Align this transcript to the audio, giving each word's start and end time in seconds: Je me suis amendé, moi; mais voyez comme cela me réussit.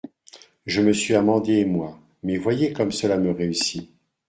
Je 0.65 0.81
me 0.81 0.93
suis 0.93 1.13
amendé, 1.13 1.63
moi; 1.63 1.99
mais 2.23 2.37
voyez 2.37 2.73
comme 2.73 2.91
cela 2.91 3.17
me 3.19 3.29
réussit. 3.29 3.93